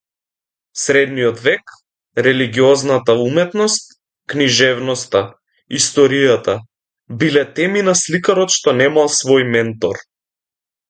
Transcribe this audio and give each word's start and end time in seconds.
Средниот 0.83 1.39
век, 1.47 1.65
религиозната 2.27 3.15
уметност, 3.25 3.83
книжевноста, 4.33 5.21
историјата, 5.83 6.57
биле 7.21 7.47
теми 7.61 7.87
на 7.91 7.95
сликарот 8.05 8.55
што 8.59 8.75
немал 8.81 9.13
свој 9.23 9.47
ментор. 9.57 10.03